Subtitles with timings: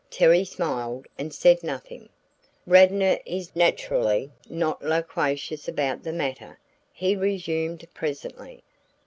[0.09, 2.09] Terry smiled and said nothing.
[2.65, 6.57] "Radnor is naturally not loquacious about the matter,"
[6.91, 8.63] he resumed presently.